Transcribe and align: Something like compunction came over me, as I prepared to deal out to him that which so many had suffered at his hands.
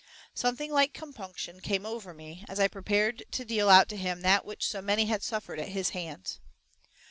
Something 0.33 0.71
like 0.71 0.95
compunction 0.95 1.59
came 1.59 1.85
over 1.85 2.11
me, 2.11 2.43
as 2.49 2.59
I 2.59 2.67
prepared 2.67 3.21
to 3.29 3.45
deal 3.45 3.69
out 3.69 3.87
to 3.89 3.97
him 3.97 4.21
that 4.21 4.45
which 4.45 4.65
so 4.67 4.81
many 4.81 5.05
had 5.05 5.21
suffered 5.21 5.59
at 5.59 5.69
his 5.69 5.91
hands. 5.91 6.39